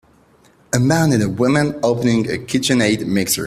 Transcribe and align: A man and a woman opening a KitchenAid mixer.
A 0.73 0.79
man 0.79 1.11
and 1.11 1.21
a 1.21 1.29
woman 1.29 1.79
opening 1.83 2.25
a 2.27 2.33
KitchenAid 2.39 3.05
mixer. 3.05 3.39